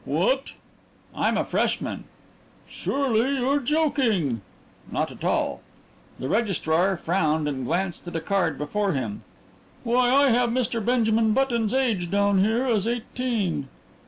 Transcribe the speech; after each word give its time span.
"What!" 0.03 0.53
"I'm 1.15 1.37
a 1.37 1.45
freshman." 1.45 2.05
"Surely 2.67 3.35
you're 3.37 3.59
joking." 3.59 4.41
"Not 4.91 5.11
at 5.11 5.23
all." 5.23 5.61
The 6.17 6.27
registrar 6.27 6.97
frowned 6.97 7.47
and 7.47 7.65
glanced 7.67 8.07
at 8.07 8.15
a 8.15 8.19
card 8.19 8.57
before 8.57 8.93
him. 8.93 9.19
"Why, 9.83 10.09
I 10.09 10.29
have 10.29 10.49
Mr. 10.49 10.83
Benjamin 10.83 11.33
Button's 11.33 11.75
age 11.75 12.09
down 12.09 12.43
here 12.43 12.65
as 12.65 12.87
eighteen." 12.87 13.67